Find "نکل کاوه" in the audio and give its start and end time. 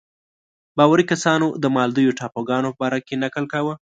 3.23-3.73